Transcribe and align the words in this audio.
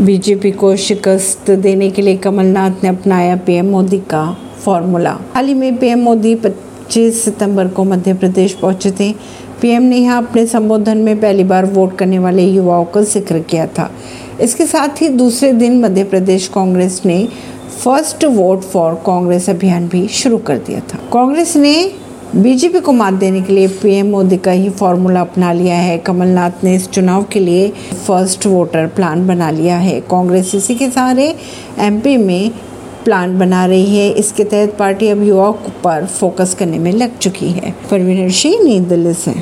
BJP 0.00 0.50
को 0.50 0.74
शिकस्त 0.76 1.50
देने 1.50 1.90
के 1.90 2.02
लिए 2.02 2.16
कमलनाथ 2.16 2.82
ने 2.82 2.88
अपनाया 2.88 3.34
पीएम 3.36 3.66
मोदी 3.66 3.98
का 4.10 4.22
फॉर्मूला। 4.64 5.10
हाल 5.34 5.46
ही 5.46 5.54
में 5.54 5.76
पीएम 5.78 5.98
मोदी 5.98 6.34
25 6.36 7.22
सितंबर 7.24 7.68
को 7.68 7.84
मध्य 7.84 8.14
प्रदेश 8.14 8.52
पहुँचे 8.52 8.90
थे। 8.90 9.12
पीएम 9.62 9.82
ने 9.82 9.96
यहाँ 9.96 10.22
अपने 10.22 10.46
संबोधन 10.46 10.98
में 10.98 11.20
पहली 11.20 11.44
बार 11.44 11.66
वोट 11.66 11.96
करने 11.98 12.18
वाले 12.18 12.46
युवाओं 12.46 12.84
का 12.84 13.02
ज़िक्र 13.02 13.38
किया 13.40 13.66
था। 13.68 13.90
इसके 14.40 14.66
साथ 14.66 15.02
ही 15.02 15.08
दूसरे 15.08 15.52
दिन 15.52 15.80
मध्य 15.80 16.04
प्रदेश 16.04 16.48
कांग्रेस 16.48 17.00
ने 17.06 17.26
फ़र्स्ट 17.84 18.24
वोट 18.24 18.62
फॉर 18.62 18.94
कांग्रेस 19.06 19.50
अभियान 19.50 19.88
भी 19.88 20.06
शुरू 20.08 20.38
कर 20.38 20.58
दिया 20.58 20.80
था। 20.80 20.98
कांग्रेस 21.12 21.56
ने 21.56 21.74
बीजेपी 22.36 22.80
को 22.80 22.92
मात 22.92 23.14
देने 23.14 23.42
के 23.42 23.52
लिए 23.52 23.68
पीएम 23.68 24.06
मोदी 24.06 24.36
का 24.36 24.50
ही 24.50 24.70
फॉर्मूला 24.70 25.20
अपना 25.20 25.52
लिया 25.52 25.74
है। 25.74 25.98
कमलनाथ 25.98 26.50
ने 26.64 26.74
इस 26.74 26.88
चुनाव 26.90 27.24
के 27.24 27.40
लिए 27.40 27.68
फ़र्स्ट 28.06 28.46
वोटर 28.46 28.86
प्लान 28.86 29.26
बना 29.26 29.50
लिया 29.50 29.76
है। 29.76 30.00
कांग्रेस 30.00 30.54
इसी 30.54 30.74
के 30.74 30.90
सहारे 30.90 31.36
एमपी 31.78 32.16
में 32.16 32.50
प्लान 33.04 33.38
बना 33.38 33.66
रही 33.66 33.98
है। 33.98 34.10
इसके 34.10 34.44
तहत 34.44 34.76
पार्टी 34.78 35.08
अब 35.08 35.22
युवाओं 35.22 35.52
पर 35.52 36.06
फोकस 36.06 36.54
करने 36.54 36.78
में 36.78 36.92
लग 36.92 37.18
चुकी 37.18 37.50
है। 37.50 37.74
परवीन 37.90 38.30
सिंह 38.30 38.64
नई 38.64 38.80
दिल्ली 38.80 39.14
से। 39.14 39.34